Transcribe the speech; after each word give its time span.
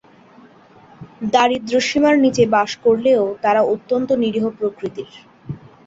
দারিদ্র্য 1.33 1.79
সীমার 1.87 2.15
নিচে 2.19 2.43
বাস 2.47 2.71
করলেও 2.85 3.23
তারা 3.43 3.61
অত্যন্ত 3.73 4.09
নিরীহ 4.23 4.45
প্রকৃতির। 4.57 5.11